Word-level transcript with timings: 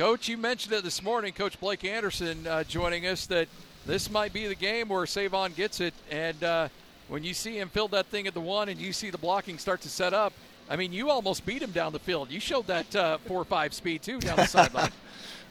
Coach, 0.00 0.30
you 0.30 0.38
mentioned 0.38 0.72
it 0.72 0.82
this 0.82 1.02
morning. 1.02 1.30
Coach 1.34 1.60
Blake 1.60 1.84
Anderson 1.84 2.46
uh, 2.46 2.64
joining 2.64 3.06
us 3.06 3.26
that 3.26 3.48
this 3.84 4.10
might 4.10 4.32
be 4.32 4.46
the 4.46 4.54
game 4.54 4.88
where 4.88 5.04
Savon 5.04 5.52
gets 5.52 5.78
it, 5.78 5.92
and 6.10 6.42
uh, 6.42 6.68
when 7.08 7.22
you 7.22 7.34
see 7.34 7.58
him 7.58 7.68
fill 7.68 7.88
that 7.88 8.06
thing 8.06 8.26
at 8.26 8.32
the 8.32 8.40
one, 8.40 8.70
and 8.70 8.80
you 8.80 8.94
see 8.94 9.10
the 9.10 9.18
blocking 9.18 9.58
start 9.58 9.82
to 9.82 9.90
set 9.90 10.14
up. 10.14 10.32
I 10.70 10.76
mean, 10.76 10.94
you 10.94 11.10
almost 11.10 11.44
beat 11.44 11.60
him 11.60 11.72
down 11.72 11.92
the 11.92 11.98
field. 11.98 12.30
You 12.30 12.40
showed 12.40 12.66
that 12.68 12.96
uh, 12.96 13.18
four 13.26 13.42
or 13.42 13.44
five 13.44 13.74
speed 13.74 14.00
too 14.00 14.20
down 14.20 14.36
the 14.36 14.46
sideline. 14.46 14.90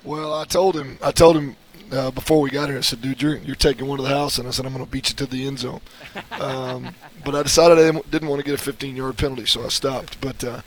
Well, 0.03 0.33
I 0.33 0.45
told 0.45 0.75
him. 0.77 0.97
I 1.03 1.11
told 1.11 1.35
him 1.35 1.57
uh, 1.91 2.09
before 2.09 2.39
we 2.41 2.49
got 2.49 2.69
here. 2.69 2.77
I 2.77 2.81
said, 2.81 3.01
"Dude, 3.01 3.21
you're 3.21 3.35
you're 3.35 3.55
taking 3.55 3.85
one 3.85 3.97
to 3.97 4.03
the 4.03 4.09
house," 4.09 4.37
and 4.39 4.47
I 4.47 4.51
said, 4.51 4.65
"I'm 4.65 4.71
going 4.71 4.85
to 4.85 4.89
beat 4.89 5.09
you 5.09 5.15
to 5.17 5.25
the 5.27 5.45
end 5.45 5.59
zone." 5.59 5.81
Um, 6.31 6.95
but 7.25 7.35
I 7.35 7.43
decided 7.43 7.77
I 7.77 7.99
didn't 8.09 8.29
want 8.29 8.39
to 8.39 8.45
get 8.45 8.55
a 8.55 8.63
15 8.63 8.95
yard 8.95 9.17
penalty, 9.17 9.45
so 9.45 9.65
I 9.65 9.67
stopped. 9.67 10.21
But 10.21 10.41
uh, 10.41 10.61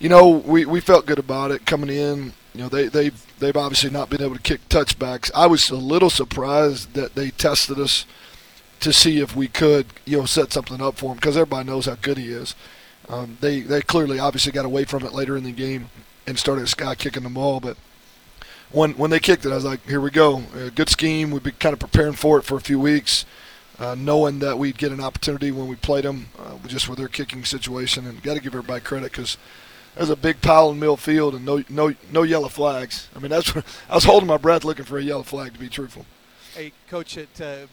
you 0.00 0.08
know, 0.08 0.30
we, 0.30 0.64
we 0.64 0.80
felt 0.80 1.04
good 1.04 1.18
about 1.18 1.50
it 1.50 1.66
coming 1.66 1.90
in. 1.90 2.32
You 2.54 2.62
know, 2.62 2.68
they 2.68 2.88
they 2.88 3.10
they've 3.38 3.56
obviously 3.56 3.90
not 3.90 4.10
been 4.10 4.22
able 4.22 4.36
to 4.36 4.42
kick 4.42 4.68
touchbacks. 4.68 5.30
I 5.34 5.46
was 5.46 5.70
a 5.70 5.76
little 5.76 6.10
surprised 6.10 6.94
that 6.94 7.14
they 7.14 7.30
tested 7.30 7.78
us 7.78 8.04
to 8.80 8.92
see 8.92 9.20
if 9.20 9.34
we 9.34 9.48
could, 9.48 9.86
you 10.04 10.18
know, 10.18 10.26
set 10.26 10.52
something 10.52 10.80
up 10.80 10.96
for 10.96 11.12
him 11.12 11.16
because 11.16 11.36
everybody 11.36 11.68
knows 11.68 11.86
how 11.86 11.94
good 11.94 12.18
he 12.18 12.28
is. 12.28 12.54
Um, 13.08 13.38
they 13.40 13.60
they 13.60 13.80
clearly 13.80 14.18
obviously 14.18 14.52
got 14.52 14.64
away 14.64 14.84
from 14.84 15.04
it 15.04 15.12
later 15.12 15.36
in 15.36 15.44
the 15.44 15.52
game 15.52 15.90
and 16.26 16.38
started 16.38 16.68
sky 16.68 16.94
kicking 16.94 17.22
the 17.22 17.30
ball, 17.30 17.60
but 17.60 17.76
when 18.70 18.92
when 18.92 19.10
they 19.10 19.20
kicked 19.20 19.44
it, 19.44 19.52
I 19.52 19.54
was 19.54 19.64
like, 19.64 19.86
here 19.86 20.00
we 20.00 20.10
go, 20.10 20.42
a 20.56 20.70
good 20.70 20.88
scheme. 20.88 21.30
We've 21.30 21.42
been 21.42 21.54
kind 21.54 21.72
of 21.72 21.78
preparing 21.78 22.14
for 22.14 22.38
it 22.38 22.42
for 22.42 22.56
a 22.56 22.60
few 22.60 22.80
weeks, 22.80 23.24
uh, 23.78 23.94
knowing 23.98 24.38
that 24.40 24.58
we'd 24.58 24.78
get 24.78 24.92
an 24.92 25.00
opportunity 25.00 25.50
when 25.50 25.68
we 25.68 25.76
played 25.76 26.04
them, 26.04 26.28
uh, 26.38 26.56
just 26.66 26.88
with 26.88 26.98
their 26.98 27.08
kicking 27.08 27.44
situation, 27.44 28.06
and 28.06 28.22
got 28.22 28.34
to 28.34 28.40
give 28.40 28.54
everybody 28.54 28.80
credit 28.80 29.12
because 29.12 29.36
there's 29.96 30.10
a 30.10 30.16
big 30.16 30.40
pile 30.40 30.70
in 30.70 30.78
middle 30.78 30.96
field 30.96 31.34
and 31.34 31.44
no 31.44 31.62
no 31.68 31.94
no 32.10 32.22
yellow 32.22 32.48
flags. 32.48 33.08
I 33.14 33.18
mean, 33.18 33.30
that's 33.30 33.54
I 33.88 33.94
was 33.94 34.04
holding 34.04 34.26
my 34.26 34.36
breath 34.36 34.64
looking 34.64 34.84
for 34.84 34.98
a 34.98 35.02
yellow 35.02 35.22
flag 35.22 35.52
to 35.52 35.58
be 35.58 35.68
truthful. 35.68 36.06
Hey, 36.54 36.72
coach, 36.88 37.16
it, 37.16 37.40
uh, 37.40 37.66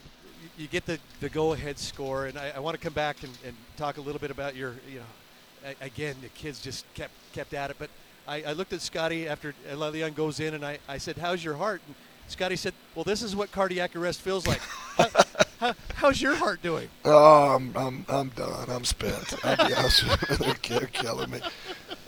you 0.57 0.67
get 0.67 0.85
the, 0.85 0.99
the 1.21 1.29
go-ahead 1.29 1.79
score, 1.79 2.27
and 2.27 2.37
I, 2.37 2.53
I 2.55 2.59
want 2.59 2.75
to 2.77 2.81
come 2.83 2.93
back 2.93 3.23
and, 3.23 3.31
and 3.45 3.55
talk 3.77 3.97
a 3.97 4.01
little 4.01 4.19
bit 4.19 4.31
about 4.31 4.55
your, 4.55 4.75
you 4.89 4.99
know, 4.99 5.73
again, 5.81 6.15
the 6.21 6.29
kids 6.29 6.61
just 6.61 6.85
kept 6.93 7.13
kept 7.33 7.53
at 7.53 7.71
it. 7.71 7.77
But 7.79 7.89
I, 8.27 8.43
I 8.43 8.51
looked 8.53 8.73
at 8.73 8.81
Scotty 8.81 9.27
after 9.27 9.53
Leon 9.73 10.13
goes 10.13 10.39
in, 10.39 10.53
and 10.53 10.65
I, 10.65 10.79
I 10.87 10.97
said, 10.97 11.17
"How's 11.17 11.43
your 11.43 11.55
heart?" 11.55 11.81
And 11.87 11.95
Scotty 12.27 12.55
said, 12.55 12.73
"Well, 12.95 13.03
this 13.03 13.21
is 13.21 13.35
what 13.35 13.51
cardiac 13.51 13.95
arrest 13.95 14.21
feels 14.21 14.47
like." 14.47 14.59
how, 14.59 15.07
how, 15.59 15.73
how's 15.95 16.21
your 16.21 16.35
heart 16.35 16.61
doing? 16.61 16.89
Oh, 17.05 17.55
I'm 17.55 17.75
I'm, 17.75 18.05
I'm 18.07 18.29
done. 18.29 18.69
I'm 18.69 18.85
spent. 18.85 19.33
I'll 19.45 19.67
be 19.67 19.73
honest 19.73 20.03
with 20.03 20.39
you. 20.39 20.53
They're 20.79 20.87
killing 20.87 21.31
me. 21.31 21.39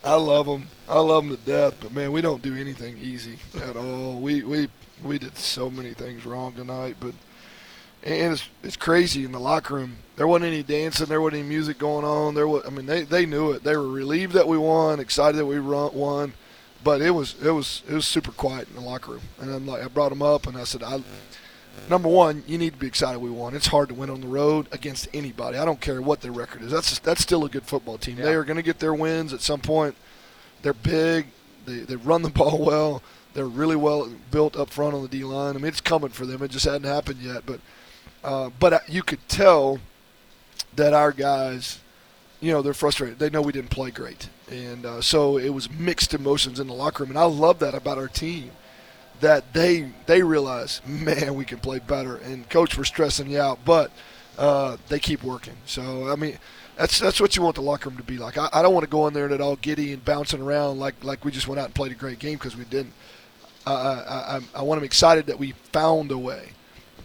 I 0.03 0.15
love 0.15 0.47
them. 0.47 0.67
I 0.89 0.99
love 0.99 1.27
them 1.27 1.37
to 1.37 1.43
death. 1.43 1.75
But 1.79 1.93
man, 1.93 2.11
we 2.11 2.21
don't 2.21 2.41
do 2.41 2.55
anything 2.55 2.97
easy 2.97 3.37
at 3.55 3.75
all. 3.75 4.19
We 4.19 4.43
we 4.43 4.67
we 5.03 5.19
did 5.19 5.37
so 5.37 5.69
many 5.69 5.93
things 5.93 6.25
wrong 6.25 6.53
tonight, 6.53 6.97
but 6.99 7.13
and 8.03 8.33
it's 8.33 8.49
it's 8.63 8.77
crazy 8.77 9.25
in 9.25 9.31
the 9.31 9.39
locker 9.39 9.75
room. 9.75 9.97
There 10.15 10.27
wasn't 10.27 10.47
any 10.47 10.63
dancing. 10.63 11.07
There 11.07 11.21
wasn't 11.21 11.41
any 11.41 11.49
music 11.49 11.77
going 11.77 12.05
on. 12.05 12.33
There 12.33 12.47
was. 12.47 12.65
I 12.65 12.69
mean, 12.71 12.87
they 12.87 13.03
they 13.03 13.25
knew 13.25 13.51
it. 13.51 13.63
They 13.63 13.77
were 13.77 13.87
relieved 13.87 14.33
that 14.33 14.47
we 14.47 14.57
won, 14.57 14.99
excited 14.99 15.37
that 15.37 15.45
we 15.45 15.59
run, 15.59 15.93
won, 15.93 16.33
but 16.83 17.01
it 17.01 17.11
was 17.11 17.35
it 17.43 17.51
was 17.51 17.83
it 17.87 17.93
was 17.93 18.07
super 18.07 18.31
quiet 18.31 18.69
in 18.69 18.75
the 18.75 18.81
locker 18.81 19.13
room. 19.13 19.21
And 19.39 19.51
I'm 19.53 19.67
like, 19.67 19.83
I 19.83 19.87
brought 19.87 20.09
them 20.09 20.21
up 20.21 20.47
and 20.47 20.57
I 20.57 20.63
said, 20.63 20.83
I. 20.83 21.01
Number 21.89 22.07
one, 22.09 22.43
you 22.47 22.57
need 22.57 22.73
to 22.73 22.79
be 22.79 22.87
excited 22.87 23.19
we 23.19 23.29
won. 23.29 23.55
It's 23.55 23.67
hard 23.67 23.89
to 23.89 23.95
win 23.95 24.09
on 24.09 24.21
the 24.21 24.27
road 24.27 24.67
against 24.71 25.07
anybody. 25.13 25.57
I 25.57 25.65
don't 25.65 25.81
care 25.81 26.01
what 26.01 26.21
their 26.21 26.31
record 26.31 26.61
is. 26.61 26.71
That's 26.71 26.99
that's 26.99 27.21
still 27.21 27.43
a 27.45 27.49
good 27.49 27.63
football 27.63 27.97
team. 27.97 28.17
Yeah. 28.17 28.25
They 28.25 28.33
are 28.35 28.43
going 28.43 28.57
to 28.57 28.63
get 28.63 28.79
their 28.79 28.93
wins 28.93 29.33
at 29.33 29.41
some 29.41 29.59
point. 29.59 29.95
They're 30.61 30.73
big. 30.73 31.27
They 31.65 31.79
they 31.79 31.95
run 31.95 32.21
the 32.21 32.29
ball 32.41 32.63
well. 32.63 33.03
They're 33.33 33.45
really 33.45 33.75
well 33.75 34.09
built 34.29 34.57
up 34.57 34.69
front 34.69 34.93
on 34.93 35.01
the 35.01 35.07
D 35.07 35.23
line. 35.23 35.55
I 35.55 35.57
mean, 35.57 35.67
it's 35.67 35.81
coming 35.81 36.09
for 36.09 36.25
them. 36.25 36.41
It 36.43 36.51
just 36.51 36.65
hadn't 36.65 36.83
happened 36.83 37.21
yet, 37.21 37.45
but 37.45 37.59
uh, 38.23 38.49
but 38.59 38.87
you 38.89 39.03
could 39.03 39.27
tell 39.27 39.79
that 40.75 40.93
our 40.93 41.11
guys, 41.11 41.79
you 42.39 42.51
know, 42.51 42.61
they're 42.61 42.73
frustrated. 42.73 43.19
They 43.19 43.29
know 43.29 43.41
we 43.41 43.51
didn't 43.51 43.69
play 43.69 43.91
great, 43.91 44.29
and 44.49 44.85
uh, 44.85 45.01
so 45.01 45.37
it 45.37 45.49
was 45.49 45.69
mixed 45.69 46.13
emotions 46.13 46.59
in 46.59 46.67
the 46.67 46.73
locker 46.73 47.03
room. 47.03 47.11
And 47.11 47.19
I 47.19 47.23
love 47.23 47.59
that 47.59 47.73
about 47.73 47.97
our 47.97 48.07
team, 48.07 48.51
that 49.21 49.53
they 49.53 49.91
they 50.05 50.21
realize, 50.21 50.81
man, 50.85 51.35
we 51.35 51.45
can 51.45 51.59
play 51.59 51.79
better. 51.79 52.17
And 52.17 52.49
coach, 52.49 52.77
we're 52.77 52.83
stressing 52.83 53.29
you 53.29 53.39
out, 53.39 53.59
but 53.65 53.91
uh, 54.37 54.77
they 54.89 54.99
keep 54.99 55.23
working. 55.23 55.55
So 55.65 56.11
I 56.11 56.15
mean. 56.15 56.37
That's, 56.77 56.97
that's 56.97 57.21
what 57.21 57.35
you 57.35 57.43
want 57.43 57.55
the 57.55 57.61
locker 57.61 57.89
room 57.89 57.97
to 57.97 58.03
be 58.03 58.17
like. 58.17 58.39
I, 58.39 58.49
I 58.51 58.61
don't 58.63 58.73
want 58.73 58.85
to 58.85 58.89
go 58.89 59.05
in 59.05 59.13
there 59.13 59.25
and 59.25 59.33
it 59.33 59.41
all 59.41 59.57
giddy 59.57 59.93
and 59.93 60.03
bouncing 60.03 60.41
around 60.41 60.79
like, 60.79 61.03
like 61.03 61.23
we 61.23 61.29
just 61.29 61.47
went 61.47 61.59
out 61.59 61.65
and 61.65 61.75
played 61.75 61.91
a 61.91 61.95
great 61.95 62.17
game 62.17 62.39
because 62.39 62.57
we 62.57 62.63
didn't. 62.63 62.93
I, 63.67 63.71
I, 63.71 64.39
I 64.55 64.61
want 64.63 64.79
them 64.79 64.85
excited 64.85 65.27
that 65.27 65.37
we 65.37 65.51
found 65.71 66.09
a 66.11 66.17
way 66.17 66.53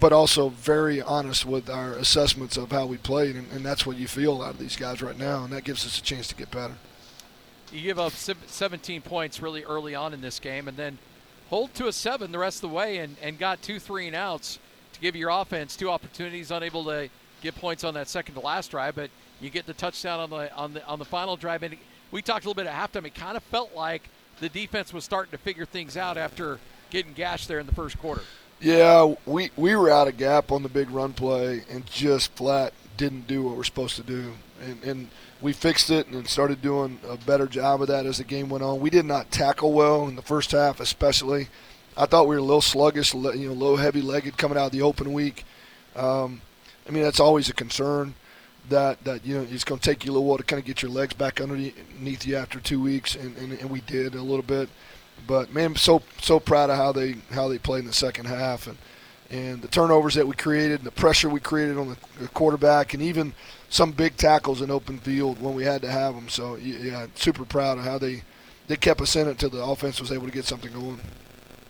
but 0.01 0.13
also 0.13 0.51
very 0.51 1.01
honest 1.03 1.47
with 1.47 1.71
our 1.71 1.93
assessments 1.93 2.57
of 2.57 2.71
how 2.71 2.87
we 2.87 2.97
played, 2.97 3.37
and, 3.37 3.51
and, 3.53 3.65
that's 3.65 3.87
what 3.87 3.97
you 3.97 4.07
feel 4.07 4.43
out 4.43 4.51
of 4.51 4.59
these 4.59 4.77
guys 4.77 5.03
right 5.03 5.19
now, 5.19 5.45
and 5.45 5.53
that 5.53 5.65
gives 5.65 5.87
us 5.87 5.99
a 5.99 6.03
chance 6.03 6.29
to 6.29 6.35
get 6.35 6.51
better. 6.51 6.75
You 7.73 7.83
give 7.83 7.99
up 7.99 8.13
17 8.13 9.03
points 9.03 9.41
really 9.41 9.65
early 9.65 9.95
on 9.95 10.15
in 10.15 10.21
this 10.21 10.39
game, 10.39 10.69
and 10.69 10.77
then 10.77 10.99
hold 11.49 11.75
to 11.75 11.87
a 11.87 11.93
seven 11.93 12.33
the 12.33 12.39
rest 12.39 12.59
of 12.59 12.71
the 12.71 12.75
way, 12.75 12.99
and, 12.99 13.17
and 13.23 13.39
got 13.39 13.63
two 13.63 13.79
three 13.79 14.07
and 14.07 14.17
outs 14.17 14.59
to 14.93 15.01
give 15.01 15.17
your 15.17 15.31
offense 15.31 15.77
two 15.77 15.91
opportunities, 15.91 16.51
unable 16.51 16.85
to 16.85 17.09
get 17.43 17.55
points 17.55 17.85
on 17.85 17.95
that 17.95 18.09
second 18.09 18.35
to 18.35 18.41
last 18.41 18.71
drive, 18.71 18.95
but 18.95 19.11
you 19.41 19.51
get 19.51 19.67
the 19.67 19.75
touchdown 19.75 20.21
on 20.21 20.31
the 20.31 20.55
on 20.55 20.75
the 20.75 20.87
on 20.87 20.99
the 20.99 21.05
final 21.05 21.37
drive. 21.37 21.63
And 21.63 21.77
we 22.11 22.23
talked 22.23 22.45
a 22.45 22.49
little 22.49 22.63
bit 22.63 22.69
at 22.69 22.93
halftime. 22.93 23.07
It 23.07 23.15
kind 23.15 23.37
of 23.37 23.43
felt 23.45 23.75
like 23.75 24.09
the 24.41 24.49
defense 24.49 24.93
was 24.93 25.05
starting 25.05 25.31
to 25.33 25.39
figure 25.39 25.65
things 25.65 25.97
out 25.97 26.17
after 26.17 26.59
getting 26.91 27.13
gashed 27.13 27.49
there 27.49 27.59
in 27.59 27.67
the 27.67 27.75
first 27.75 27.99
quarter. 27.99 28.23
Yeah, 28.61 29.15
we 29.27 29.51
we 29.57 29.77
were 29.77 29.91
out 29.91 30.09
of 30.09 30.17
gap 30.17 30.51
on 30.51 30.63
the 30.63 30.69
big 30.69 30.91
run 30.91 31.13
play 31.13 31.63
and 31.71 31.85
just 31.87 32.33
flat 32.33 32.73
didn't 32.97 33.27
do 33.27 33.43
what 33.43 33.57
we're 33.57 33.65
supposed 33.65 33.97
to 33.97 34.03
do, 34.03 34.33
and 34.63 34.83
and 34.85 35.09
we 35.41 35.53
fixed 35.53 35.91
it 35.91 36.07
and 36.09 36.27
started 36.27 36.63
doing 36.63 36.99
a 37.09 37.17
better 37.17 37.47
job 37.47 37.83
of 37.83 37.89
that 37.89 38.07
as 38.07 38.19
the 38.19 38.25
game 38.25 38.49
went 38.49 38.65
on. 38.65 38.81
We 38.81 38.91
did 38.91 39.05
not 39.05 39.31
tackle 39.31 39.73
well 39.73 40.09
in 40.09 40.17
the 40.17 40.23
first 40.23 40.53
half, 40.53 40.81
especially. 40.81 41.49
I 41.97 42.07
thought 42.07 42.27
we 42.27 42.37
were 42.37 42.41
a 42.41 42.45
little 42.45 42.61
sluggish, 42.61 43.15
you 43.15 43.49
know, 43.49 43.53
low 43.53 43.77
heavy 43.77 44.03
legged 44.03 44.37
coming 44.37 44.59
out 44.59 44.67
of 44.67 44.73
the 44.73 44.83
open 44.83 45.13
week. 45.13 45.45
Um, 45.95 46.43
I 46.87 46.91
mean, 46.91 47.03
that's 47.03 47.21
always 47.21 47.49
a 47.49 47.55
concern 47.55 48.15
that 48.69 49.03
that 49.05 49.25
you 49.25 49.37
know 49.37 49.47
it's 49.51 49.65
going 49.65 49.81
to 49.81 49.91
take 49.91 50.05
you 50.05 50.11
a 50.11 50.15
little 50.15 50.27
while 50.27 50.39
to 50.39 50.45
kind 50.45 50.61
of 50.61 50.67
get 50.67 50.83
your 50.83 50.91
legs 50.91 51.15
back 51.15 51.41
underneath 51.41 52.27
you 52.27 52.37
after 52.37 52.61
two 52.61 52.81
weeks, 52.81 53.15
and, 53.15 53.37
and, 53.37 53.53
and 53.53 53.71
we 53.71 53.81
did 53.83 54.15
a 54.15 54.23
little 54.23 54.43
bit. 54.43 54.69
But 55.27 55.53
man, 55.53 55.67
I'm 55.67 55.77
so 55.77 56.03
so 56.21 56.41
proud 56.41 56.71
of 56.71 56.77
how 56.77 56.93
they 56.93 57.17
how 57.31 57.49
they 57.49 57.59
played 57.59 57.81
in 57.81 57.87
the 57.87 57.93
second 57.93 58.27
half 58.27 58.67
and 58.67 58.77
and 59.31 59.61
the 59.61 59.69
turnovers 59.69 60.15
that 60.15 60.27
we 60.27 60.35
created 60.35 60.79
and 60.79 60.87
the 60.87 60.93
pressure 60.93 61.29
we 61.29 61.41
created 61.41 61.77
on 61.79 61.97
the 62.21 62.29
quarterback 62.29 62.95
and 62.95 63.03
even 63.03 63.35
some 63.69 63.93
big 63.93 64.17
tackles 64.17 64.63
in 64.63 64.71
open 64.71 64.99
field 64.99 65.41
when 65.41 65.55
we 65.55 65.65
had 65.65 65.83
to 65.83 65.91
have 65.91 66.15
them. 66.15 66.29
So 66.29 66.57
yeah, 66.57 67.07
super 67.15 67.45
proud 67.45 67.79
of 67.79 67.85
how 67.85 67.99
they 67.99 68.23
they 68.69 68.77
kept 68.77 69.01
us 69.01 69.15
in 69.17 69.29
it 69.29 69.31
until 69.31 69.51
the 69.51 69.63
offense 69.63 70.01
was 70.01 70.11
able 70.11 70.27
to 70.27 70.33
get 70.33 70.45
something 70.45 70.73
going. 70.73 71.01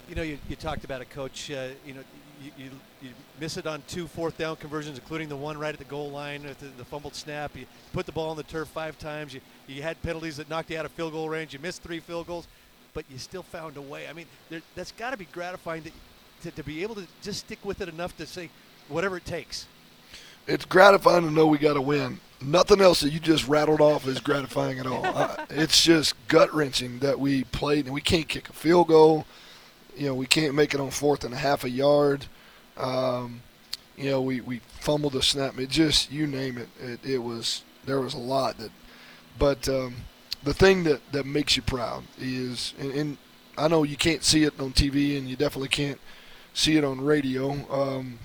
You 0.09 0.15
know, 0.15 0.23
you, 0.23 0.39
you 0.49 0.57
talked 0.57 0.85
about 0.85 1.01
a 1.01 1.05
coach. 1.05 1.51
Uh, 1.51 1.69
you 1.85 1.93
know, 1.95 2.01
you, 2.43 2.51
you, 2.57 2.71
you, 3.03 3.09
miss 3.39 3.59
it 3.59 3.67
on 3.67 3.83
two 3.87 4.07
fourth 4.07 4.39
down 4.39 4.57
conversions, 4.57 4.99
including 4.99 5.29
the 5.29 5.37
one 5.37 5.59
right 5.59 5.75
at 5.75 5.79
the 5.79 5.85
goal 5.85 6.11
line, 6.11 6.43
the, 6.43 6.67
the 6.79 6.85
fumbled 6.85 7.15
snap. 7.15 7.55
You 7.55 7.67
put 7.93 8.07
the 8.07 8.13
ball 8.13 8.31
on 8.31 8.37
the 8.37 8.45
turf 8.45 8.69
five 8.69 8.99
times. 8.99 9.35
You, 9.35 9.41
you 9.67 9.83
had 9.83 10.01
penalties 10.03 10.39
that 10.39 10.49
knocked 10.49 10.71
you 10.71 10.79
out 10.79 10.87
of 10.87 10.93
field 10.93 11.13
goal 11.13 11.29
range. 11.29 11.53
You 11.53 11.59
missed 11.59 11.83
three 11.83 12.01
field 12.01 12.27
goals 12.27 12.49
but 12.97 13.05
you 13.11 13.19
still 13.19 13.43
found 13.43 13.77
a 13.77 13.81
way. 13.83 14.09
I 14.09 14.15
mean, 14.15 14.25
there, 14.49 14.63
that's 14.75 14.91
got 14.93 15.11
to 15.11 15.19
be 15.19 15.27
gratifying 15.27 15.83
to, 15.83 15.91
to, 16.47 16.53
to 16.53 16.63
be 16.63 16.83
able 16.83 16.95
to 16.95 17.07
just 17.23 17.41
stick 17.41 17.59
with 17.65 17.81
it 17.81 17.89
enough 17.89 18.17
to 18.17 18.27
say 18.27 18.51
whatever 18.89 19.17
it 19.17 19.25
takes. 19.25 19.67
It's 20.47 20.65
gratifying 20.65 21.25
to 21.25 21.31
know 21.31 21.47
we 21.47 21.59
got 21.59 21.75
to 21.75 21.81
win. 21.81 22.21
Nothing 22.41 22.81
else 22.81 23.01
that 23.01 23.11
you 23.11 23.19
just 23.19 23.49
rattled 23.49 23.81
off 23.81 24.07
is 24.07 24.21
gratifying 24.21 24.79
at 24.79 24.87
all. 24.87 25.05
uh, 25.05 25.45
it's 25.51 25.83
just 25.83 26.15
gut 26.29 26.55
wrenching 26.55 27.01
that 27.01 27.19
we 27.19 27.45
played 27.45 27.87
and 27.87 27.95
we 27.95 28.01
can't 28.01 28.29
kick 28.29 28.49
a 28.49 28.53
field 28.53 28.89
goal. 28.89 29.27
You 29.97 30.09
know, 30.09 30.15
we 30.15 30.27
can't 30.27 30.55
make 30.55 30.73
it 30.73 30.81
on 30.81 30.91
fourth 30.91 31.25
and 31.25 31.35
a 31.35 31.37
half 31.37 31.65
a 31.65 31.71
yard. 31.71 32.27
Um, 32.77 33.43
you 33.97 34.11
know, 34.11 34.21
we, 34.21 34.41
we 34.41 34.61
fumbled 34.81 35.17
a 35.17 35.23
snap. 35.23 35.59
It 35.59 35.71
just 35.71 36.13
you 36.13 36.27
name 36.27 36.59
it. 36.59 36.69
It, 36.81 37.01
it 37.05 37.19
was 37.19 37.63
there 37.87 38.01
was 38.01 38.15
a 38.15 38.19
lot 38.19 38.59
that, 38.59 38.71
but 39.39 39.69
um, 39.69 39.97
the 40.45 40.53
thing 40.53 40.85
that, 40.85 41.01
that 41.13 41.25
makes 41.25 41.57
you 41.57 41.63
proud 41.63 42.05
is, 42.21 42.75
and, 42.79 42.93
and, 42.93 43.19
I 43.59 43.69
know 43.69 43.85
you 43.85 43.97
can't 43.97 44.23
see 44.23 44.43
it 44.43 44.61
on 44.61 44.73
TV, 44.73 45.17
and 45.17 45.27
you 45.27 45.35
definitely 45.35 45.71
can't 45.71 45.99
see 46.57 46.79
it 46.79 46.85
on 46.85 47.03
radio, 47.03 47.51
um, 47.71 48.19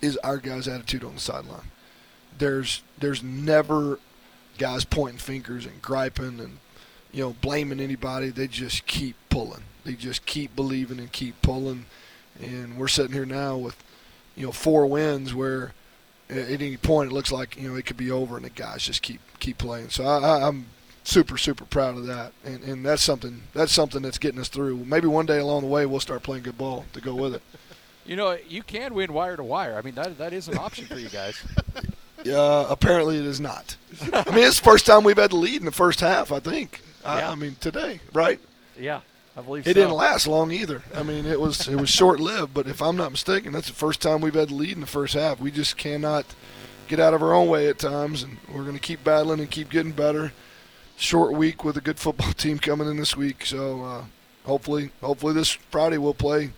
is 0.00 0.16
our 0.18 0.38
guys' 0.38 0.68
attitude 0.68 1.02
on 1.04 1.14
the 1.14 1.20
sideline. 1.20 1.68
There's 2.38 2.82
there's 2.98 3.22
never 3.22 3.98
guys 4.56 4.84
pointing 4.84 5.18
fingers 5.18 5.66
and 5.66 5.82
griping 5.82 6.40
and 6.40 6.58
you 7.12 7.22
know 7.22 7.36
blaming 7.40 7.80
anybody. 7.80 8.30
They 8.30 8.46
just 8.46 8.86
keep 8.86 9.16
pulling. 9.28 9.64
They 9.84 9.94
just 9.94 10.24
keep 10.26 10.54
believing 10.54 10.98
and 10.98 11.12
keep 11.12 11.42
pulling. 11.42 11.86
And 12.40 12.78
we're 12.78 12.88
sitting 12.88 13.12
here 13.12 13.26
now 13.26 13.56
with 13.56 13.82
you 14.36 14.46
know 14.46 14.52
four 14.52 14.86
wins 14.86 15.34
where 15.34 15.72
at 16.30 16.48
any 16.48 16.76
point 16.76 17.10
it 17.10 17.14
looks 17.14 17.32
like 17.32 17.56
you 17.56 17.68
know 17.68 17.74
it 17.74 17.84
could 17.84 17.96
be 17.96 18.10
over, 18.10 18.36
and 18.36 18.44
the 18.44 18.50
guys 18.50 18.84
just 18.84 19.02
keep 19.02 19.20
keep 19.40 19.58
playing. 19.58 19.90
So 19.90 20.04
I, 20.04 20.46
I'm 20.46 20.66
super 21.06 21.38
super 21.38 21.64
proud 21.64 21.96
of 21.96 22.06
that, 22.06 22.32
and 22.44 22.62
and 22.64 22.84
that's 22.84 23.02
something 23.02 23.42
that's 23.54 23.72
something 23.72 24.02
that's 24.02 24.18
getting 24.18 24.40
us 24.40 24.48
through. 24.48 24.84
Maybe 24.84 25.06
one 25.06 25.26
day 25.26 25.38
along 25.38 25.62
the 25.62 25.68
way 25.68 25.86
we'll 25.86 26.00
start 26.00 26.22
playing 26.22 26.42
good 26.42 26.58
ball 26.58 26.84
to 26.92 27.00
go 27.00 27.14
with 27.14 27.34
it. 27.34 27.42
You 28.08 28.14
know, 28.14 28.38
you 28.48 28.62
can 28.62 28.94
win 28.94 29.12
wire 29.12 29.34
to 29.34 29.42
wire. 29.42 29.76
I 29.76 29.82
mean, 29.82 29.96
that 29.96 30.16
that 30.18 30.32
is 30.32 30.46
an 30.46 30.56
option 30.58 30.86
for 30.86 30.96
you 30.96 31.08
guys. 31.08 31.42
Yeah, 32.24 32.66
apparently 32.68 33.18
it 33.18 33.24
is 33.24 33.40
not. 33.40 33.76
I 34.12 34.28
mean, 34.30 34.44
it's 34.44 34.58
the 34.58 34.64
first 34.64 34.86
time 34.86 35.04
we've 35.04 35.16
had 35.16 35.30
the 35.30 35.36
lead 35.36 35.60
in 35.60 35.64
the 35.64 35.70
first 35.70 36.00
half. 36.00 36.32
I 36.32 36.40
think. 36.40 36.80
Yeah. 37.04 37.30
I 37.30 37.34
mean, 37.36 37.56
today, 37.60 38.00
right? 38.12 38.40
Yeah, 38.76 39.02
I 39.36 39.42
believe 39.42 39.64
so. 39.64 39.70
It 39.70 39.74
so. 39.74 39.80
didn't 39.80 39.94
last 39.94 40.26
long 40.26 40.50
either. 40.50 40.82
I 40.94 41.04
mean, 41.04 41.24
it 41.24 41.40
was 41.40 41.68
it 41.68 41.76
was 41.76 41.88
short 41.88 42.18
lived. 42.18 42.52
But 42.52 42.66
if 42.66 42.82
I'm 42.82 42.96
not 42.96 43.12
mistaken, 43.12 43.52
that's 43.52 43.68
the 43.68 43.74
first 43.74 44.00
time 44.00 44.20
we've 44.22 44.34
had 44.34 44.48
the 44.48 44.54
lead 44.54 44.72
in 44.72 44.80
the 44.80 44.86
first 44.86 45.14
half. 45.14 45.38
We 45.38 45.52
just 45.52 45.76
cannot 45.76 46.26
get 46.88 46.98
out 46.98 47.14
of 47.14 47.22
our 47.22 47.32
own 47.32 47.48
way 47.48 47.68
at 47.68 47.78
times, 47.78 48.22
and 48.22 48.38
we're 48.52 48.62
going 48.62 48.74
to 48.74 48.80
keep 48.80 49.04
battling 49.04 49.38
and 49.38 49.50
keep 49.50 49.70
getting 49.70 49.92
better. 49.92 50.32
Short 50.98 51.34
week 51.34 51.62
with 51.62 51.76
a 51.76 51.82
good 51.82 51.98
football 51.98 52.32
team 52.36 52.58
coming 52.58 52.88
in 52.88 52.96
this 52.96 53.14
week, 53.14 53.44
so 53.44 53.84
uh, 53.84 54.04
hopefully, 54.46 54.90
hopefully 55.02 55.34
this 55.34 55.50
Friday 55.50 55.98
we'll 55.98 56.14
play 56.14 56.52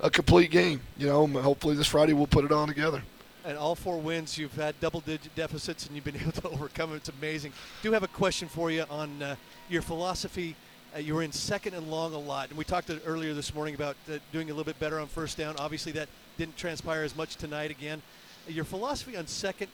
a 0.00 0.08
complete 0.08 0.50
game. 0.50 0.80
You 0.96 1.08
know, 1.08 1.26
hopefully 1.26 1.76
this 1.76 1.88
Friday 1.88 2.14
we'll 2.14 2.26
put 2.26 2.46
it 2.46 2.52
all 2.52 2.66
together. 2.66 3.02
And 3.44 3.58
all 3.58 3.74
four 3.74 4.00
wins, 4.00 4.38
you've 4.38 4.54
had 4.54 4.80
double-digit 4.80 5.34
deficits, 5.34 5.86
and 5.86 5.94
you've 5.94 6.06
been 6.06 6.16
able 6.20 6.32
to 6.32 6.48
overcome 6.48 6.88
them. 6.88 6.96
It's 6.96 7.10
amazing. 7.10 7.52
do 7.82 7.92
have 7.92 8.02
a 8.02 8.08
question 8.08 8.48
for 8.48 8.70
you 8.70 8.84
on 8.88 9.22
uh, 9.22 9.36
your 9.68 9.82
philosophy. 9.82 10.56
Uh, 10.94 10.98
you 10.98 11.14
were 11.14 11.22
in 11.22 11.32
second 11.32 11.74
and 11.74 11.90
long 11.90 12.14
a 12.14 12.18
lot, 12.18 12.48
and 12.48 12.56
we 12.56 12.64
talked 12.64 12.90
earlier 13.04 13.34
this 13.34 13.54
morning 13.54 13.74
about 13.74 13.96
uh, 14.10 14.16
doing 14.32 14.48
a 14.48 14.52
little 14.54 14.64
bit 14.64 14.78
better 14.80 15.00
on 15.00 15.06
first 15.06 15.36
down. 15.36 15.54
Obviously, 15.58 15.92
that 15.92 16.08
didn't 16.38 16.56
transpire 16.56 17.02
as 17.02 17.14
much 17.14 17.36
tonight. 17.36 17.70
Again, 17.70 18.00
your 18.48 18.64
philosophy 18.64 19.18
on 19.18 19.26
second 19.26 19.68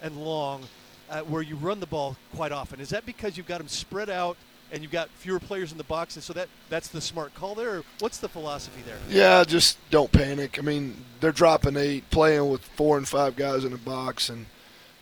and 0.00 0.16
long, 0.16 0.62
uh, 1.10 1.20
where 1.22 1.42
you 1.42 1.56
run 1.56 1.80
the 1.80 1.86
ball 1.86 2.16
quite 2.34 2.52
often, 2.52 2.80
is 2.80 2.88
that 2.90 3.04
because 3.04 3.36
you've 3.36 3.48
got 3.48 3.58
them 3.58 3.68
spread 3.68 4.08
out 4.08 4.36
and 4.72 4.82
you've 4.82 4.92
got 4.92 5.08
fewer 5.10 5.40
players 5.40 5.72
in 5.72 5.78
the 5.78 5.84
box, 5.84 6.14
and 6.14 6.22
so 6.22 6.32
that 6.32 6.48
that's 6.68 6.88
the 6.88 7.00
smart 7.00 7.34
call 7.34 7.54
there? 7.54 7.82
What's 7.98 8.18
the 8.18 8.28
philosophy 8.28 8.82
there? 8.86 8.98
Yeah, 9.08 9.42
just 9.44 9.78
don't 9.90 10.12
panic. 10.12 10.58
I 10.58 10.62
mean, 10.62 11.04
they're 11.20 11.32
dropping 11.32 11.76
eight, 11.76 12.08
playing 12.10 12.48
with 12.48 12.62
four 12.62 12.96
and 12.96 13.06
five 13.06 13.36
guys 13.36 13.64
in 13.64 13.72
the 13.72 13.78
box, 13.78 14.28
and 14.28 14.46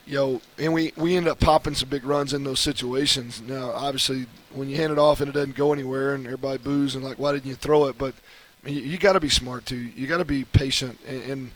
you 0.07 0.15
know, 0.15 0.41
and 0.57 0.73
we 0.73 0.91
we 0.97 1.15
end 1.15 1.27
up 1.27 1.39
popping 1.39 1.75
some 1.75 1.89
big 1.89 2.03
runs 2.03 2.33
in 2.33 2.43
those 2.43 2.59
situations. 2.59 3.41
Now, 3.41 3.71
obviously, 3.71 4.25
when 4.53 4.69
you 4.69 4.75
hand 4.75 4.91
it 4.91 4.97
off 4.97 5.21
and 5.21 5.29
it 5.29 5.33
doesn't 5.33 5.55
go 5.55 5.71
anywhere, 5.71 6.15
and 6.15 6.25
everybody 6.25 6.57
boos 6.57 6.95
and 6.95 7.03
like, 7.03 7.19
why 7.19 7.31
didn't 7.33 7.45
you 7.45 7.55
throw 7.55 7.85
it? 7.85 7.97
But 7.97 8.15
you, 8.65 8.81
you 8.81 8.97
got 8.97 9.13
to 9.13 9.19
be 9.19 9.29
smart 9.29 9.67
too. 9.67 9.77
You 9.77 10.07
got 10.07 10.17
to 10.17 10.25
be 10.25 10.45
patient, 10.45 10.99
and, 11.07 11.23
and 11.23 11.51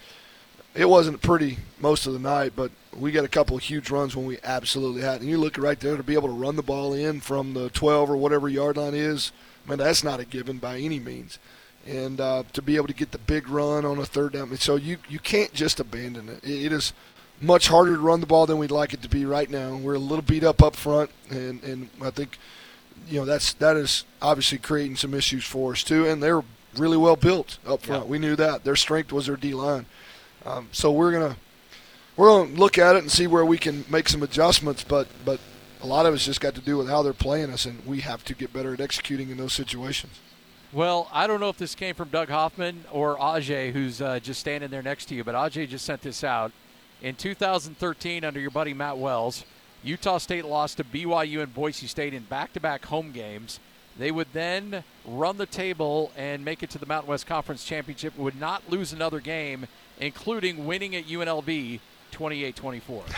it 0.75 0.85
wasn't 0.85 1.21
pretty 1.21 1.57
most 1.79 2.07
of 2.07 2.13
the 2.13 2.19
night, 2.19 2.53
but 2.55 2.71
we 2.97 3.11
got 3.11 3.25
a 3.25 3.29
couple 3.29 3.55
of 3.55 3.63
huge 3.63 3.89
runs 3.89 4.15
when 4.15 4.25
we 4.25 4.37
absolutely 4.43 5.01
had. 5.01 5.21
And 5.21 5.29
you 5.29 5.37
look 5.37 5.57
right 5.57 5.79
there 5.79 5.97
to 5.97 6.03
be 6.03 6.13
able 6.13 6.29
to 6.29 6.33
run 6.33 6.55
the 6.55 6.63
ball 6.63 6.93
in 6.93 7.19
from 7.19 7.53
the 7.53 7.69
12 7.69 8.09
or 8.09 8.17
whatever 8.17 8.49
yard 8.49 8.77
line 8.77 8.93
is. 8.93 9.31
I 9.65 9.69
mean, 9.69 9.79
that's 9.79 10.03
not 10.03 10.19
a 10.19 10.25
given 10.25 10.57
by 10.57 10.77
any 10.77 10.99
means. 10.99 11.39
And 11.85 12.19
uh, 12.19 12.43
to 12.53 12.61
be 12.61 12.75
able 12.75 12.87
to 12.87 12.93
get 12.93 13.11
the 13.11 13.17
big 13.17 13.49
run 13.49 13.85
on 13.85 13.97
a 13.99 14.05
third 14.05 14.33
down, 14.33 14.55
so 14.55 14.77
you 14.77 14.97
you 15.09 15.19
can't 15.19 15.53
just 15.53 15.81
abandon 15.81 16.29
it. 16.29 16.41
It, 16.41 16.67
it 16.67 16.71
is 16.71 16.93
much 17.41 17.67
harder 17.67 17.95
to 17.95 18.01
run 18.01 18.21
the 18.21 18.25
ball 18.25 18.45
than 18.45 18.57
we'd 18.57 18.71
like 18.71 18.93
it 18.93 19.01
to 19.01 19.09
be 19.09 19.25
right 19.25 19.49
now. 19.49 19.75
We're 19.75 19.95
a 19.95 19.99
little 19.99 20.21
beat 20.21 20.45
up 20.45 20.63
up 20.63 20.77
front, 20.77 21.09
and 21.29 21.61
and 21.61 21.89
I 22.01 22.09
think 22.09 22.37
you 23.09 23.19
know 23.19 23.25
that's 23.25 23.51
that 23.53 23.75
is 23.75 24.05
obviously 24.21 24.59
creating 24.59 24.95
some 24.95 25.13
issues 25.13 25.43
for 25.43 25.73
us 25.73 25.83
too. 25.83 26.07
And 26.07 26.23
they're 26.23 26.43
really 26.77 26.95
well 26.95 27.17
built 27.17 27.57
up 27.67 27.81
front. 27.81 28.05
Yeah. 28.05 28.09
We 28.09 28.17
knew 28.17 28.37
that 28.37 28.63
their 28.63 28.77
strength 28.77 29.11
was 29.11 29.27
their 29.27 29.35
D 29.35 29.53
line. 29.53 29.85
Um, 30.45 30.69
so 30.71 30.91
we're 30.91 31.11
gonna 31.11 31.37
we're 32.15 32.27
gonna 32.27 32.57
look 32.57 32.77
at 32.77 32.95
it 32.95 32.99
and 32.99 33.11
see 33.11 33.27
where 33.27 33.45
we 33.45 33.57
can 33.57 33.85
make 33.89 34.09
some 34.09 34.23
adjustments. 34.23 34.83
But 34.83 35.07
but 35.23 35.39
a 35.81 35.87
lot 35.87 36.05
of 36.05 36.13
it's 36.13 36.25
just 36.25 36.41
got 36.41 36.55
to 36.55 36.61
do 36.61 36.77
with 36.77 36.87
how 36.87 37.01
they're 37.03 37.13
playing 37.13 37.51
us, 37.51 37.65
and 37.65 37.85
we 37.85 38.01
have 38.01 38.23
to 38.25 38.33
get 38.33 38.53
better 38.53 38.73
at 38.73 38.81
executing 38.81 39.29
in 39.29 39.37
those 39.37 39.53
situations. 39.53 40.19
Well, 40.71 41.07
I 41.11 41.27
don't 41.27 41.39
know 41.39 41.49
if 41.49 41.57
this 41.57 41.75
came 41.75 41.93
from 41.93 42.09
Doug 42.09 42.29
Hoffman 42.29 42.85
or 42.91 43.15
Ajay, 43.17 43.71
who's 43.71 44.01
uh, 44.01 44.19
just 44.19 44.39
standing 44.39 44.71
there 44.71 44.81
next 44.81 45.05
to 45.05 45.15
you, 45.15 45.23
but 45.23 45.35
Ajay 45.35 45.69
just 45.69 45.85
sent 45.85 46.01
this 46.01 46.23
out. 46.23 46.51
In 47.01 47.15
2013, 47.15 48.23
under 48.23 48.39
your 48.39 48.49
buddy 48.49 48.73
Matt 48.73 48.97
Wells, 48.97 49.45
Utah 49.83 50.17
State 50.17 50.45
lost 50.45 50.77
to 50.77 50.83
BYU 50.83 51.43
and 51.43 51.53
Boise 51.53 51.85
State 51.85 52.13
in 52.13 52.23
back 52.23 52.53
to 52.53 52.59
back 52.59 52.85
home 52.85 53.11
games. 53.11 53.59
They 53.99 54.09
would 54.09 54.29
then 54.33 54.83
run 55.05 55.37
the 55.37 55.45
table 55.45 56.11
and 56.17 56.43
make 56.43 56.63
it 56.63 56.69
to 56.71 56.79
the 56.79 56.85
Mountain 56.85 57.09
West 57.09 57.27
Conference 57.27 57.63
Championship, 57.63 58.17
would 58.17 58.39
not 58.39 58.67
lose 58.69 58.93
another 58.93 59.19
game, 59.19 59.67
including 59.99 60.65
winning 60.65 60.95
at 60.95 61.05
UNLV 61.05 61.79
28 62.11 62.55
24. 62.55 63.03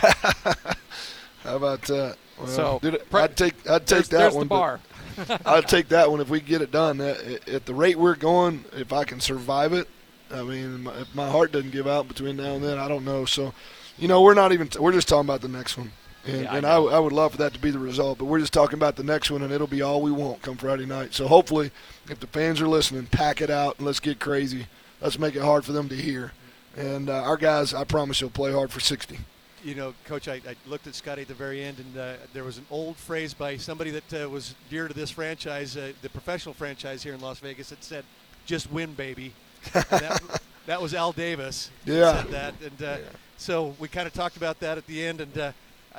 How 1.43 1.55
about 1.57 1.81
that? 1.83 2.17
Well, 2.37 2.47
So, 2.47 2.79
dude, 2.81 3.01
I'd 3.13 3.37
take 3.37 3.69
I'd 3.69 3.85
take 3.85 4.05
that 4.07 4.17
there's 4.17 4.33
one. 4.33 4.45
the 4.45 4.49
bar. 4.49 4.79
I'd 5.45 5.67
take 5.67 5.89
that 5.89 6.09
one 6.09 6.19
if 6.19 6.29
we 6.29 6.41
get 6.41 6.61
it 6.61 6.71
done. 6.71 6.99
At, 6.99 7.47
at 7.47 7.65
the 7.65 7.73
rate 7.73 7.97
we're 7.97 8.15
going, 8.15 8.65
if 8.73 8.91
I 8.91 9.03
can 9.03 9.19
survive 9.19 9.71
it, 9.73 9.87
I 10.31 10.41
mean, 10.41 10.87
if 10.99 11.13
my 11.15 11.29
heart 11.29 11.51
doesn't 11.51 11.71
give 11.71 11.87
out 11.87 12.07
between 12.07 12.37
now 12.37 12.55
and 12.55 12.63
then, 12.63 12.77
I 12.79 12.87
don't 12.87 13.05
know. 13.05 13.25
So, 13.25 13.53
you 13.97 14.07
know, 14.07 14.21
we're 14.21 14.33
not 14.33 14.51
even 14.51 14.69
we're 14.79 14.91
just 14.91 15.07
talking 15.07 15.27
about 15.27 15.41
the 15.41 15.47
next 15.47 15.77
one, 15.77 15.91
and, 16.25 16.41
Yeah, 16.43 16.51
I 16.53 16.57
and 16.57 16.65
I. 16.65 16.75
I 16.77 16.99
would 16.99 17.13
love 17.13 17.33
for 17.33 17.37
that 17.37 17.53
to 17.53 17.59
be 17.59 17.69
the 17.71 17.79
result. 17.79 18.17
But 18.17 18.25
we're 18.25 18.39
just 18.39 18.51
talking 18.53 18.77
about 18.77 18.95
the 18.95 19.03
next 19.03 19.29
one, 19.31 19.41
and 19.43 19.53
it'll 19.53 19.67
be 19.67 19.81
all 19.81 20.01
we 20.01 20.11
want 20.11 20.41
come 20.41 20.57
Friday 20.57 20.85
night. 20.85 21.13
So 21.13 21.27
hopefully, 21.27 21.71
if 22.09 22.19
the 22.19 22.27
fans 22.27 22.59
are 22.59 22.67
listening, 22.67 23.05
pack 23.05 23.39
it 23.39 23.49
out 23.51 23.77
and 23.77 23.85
let's 23.85 23.99
get 23.99 24.19
crazy. 24.19 24.65
Let's 24.99 25.19
make 25.19 25.35
it 25.35 25.43
hard 25.43 25.63
for 25.63 25.71
them 25.73 25.87
to 25.89 25.95
hear. 25.95 26.31
And 26.75 27.09
uh, 27.09 27.23
our 27.23 27.37
guys, 27.37 27.73
I 27.73 27.83
promise, 27.85 28.19
you'll 28.21 28.29
play 28.29 28.51
hard 28.51 28.71
for 28.71 28.79
sixty. 28.79 29.19
you 29.63 29.75
know, 29.75 29.93
Coach, 30.05 30.27
I, 30.27 30.35
I 30.47 30.55
looked 30.67 30.87
at 30.87 30.95
Scotty 30.95 31.21
at 31.23 31.27
the 31.27 31.33
very 31.33 31.63
end, 31.63 31.79
and 31.79 31.97
uh, 31.97 32.13
there 32.33 32.43
was 32.43 32.57
an 32.57 32.65
old 32.69 32.97
phrase 32.97 33.33
by 33.33 33.57
somebody 33.57 33.91
that 33.91 34.13
uh, 34.25 34.29
was 34.29 34.55
dear 34.69 34.87
to 34.87 34.93
this 34.93 35.09
franchise, 35.11 35.77
uh, 35.77 35.93
the 36.01 36.09
professional 36.09 36.53
franchise 36.53 37.01
here 37.03 37.13
in 37.13 37.21
Las 37.21 37.39
Vegas, 37.39 37.69
that 37.69 37.83
said, 37.83 38.03
"Just 38.45 38.71
win, 38.71 38.93
baby." 38.93 39.33
That, 39.73 40.41
that 40.65 40.81
was 40.81 40.93
Al 40.93 41.11
Davis. 41.13 41.71
that 41.85 41.91
Yeah. 41.93 42.21
Said 42.23 42.31
that, 42.31 42.53
and 42.61 42.83
uh, 42.83 42.97
so 43.37 43.73
we 43.79 43.87
kind 43.87 44.07
of 44.07 44.13
talked 44.13 44.37
about 44.37 44.59
that 44.59 44.77
at 44.77 44.85
the 44.87 45.03
end, 45.05 45.21
and 45.21 45.37
uh, 45.37 45.51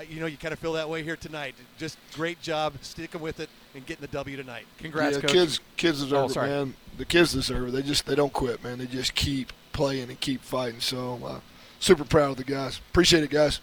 you 0.08 0.20
know, 0.20 0.26
you 0.26 0.37
kind 0.37 0.52
of 0.52 0.58
feel 0.58 0.75
that 0.75 0.88
way 0.90 1.02
here 1.02 1.17
tonight. 1.17 1.55
Just 1.79 1.96
great 2.14 2.40
job 2.43 2.75
sticking 2.82 3.20
with 3.22 3.40
it 3.40 3.49
and 3.75 3.84
getting 3.87 4.02
the 4.02 4.08
W 4.08 4.37
tonight. 4.37 4.67
Congrats, 4.79 5.17
yeah, 5.17 5.22
Coach. 5.22 5.32
kids, 5.32 5.61
kids 5.79 6.00
deserve 6.02 6.37
Oh, 6.37 6.43
it, 6.43 6.46
man. 6.46 6.75
The 6.99 7.06
kids 7.06 7.32
deserve 7.32 7.69
it. 7.69 7.70
They 7.72 7.82
just 7.82 8.05
they 8.06 8.14
don't 8.14 8.32
quit, 8.32 8.62
man. 8.62 8.76
They 8.79 8.87
just 8.87 9.14
keep 9.14 9.52
playing 9.76 10.08
and 10.08 10.19
keep 10.19 10.43
fighting. 10.43 10.81
So, 10.81 11.20
uh, 11.25 11.40
super 11.78 12.05
proud 12.05 12.31
of 12.31 12.37
the 12.38 12.44
guys. 12.44 12.81
Appreciate 12.90 13.23
it, 13.23 13.31
guys. 13.31 13.61